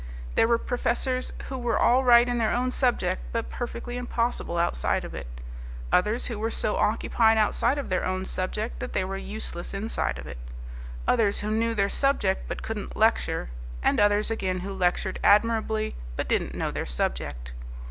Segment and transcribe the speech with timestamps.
[0.33, 5.05] There were professors who were all right in their own subject, but perfectly impossible outside
[5.05, 5.27] of it;
[5.91, 10.17] others who were so occupied outside of their own subject that they were useless inside
[10.17, 10.39] of it;
[11.07, 13.51] others who knew their subject, but couldn't lecture;
[13.83, 17.53] and others again who lectured admirably, but didn't know their subject.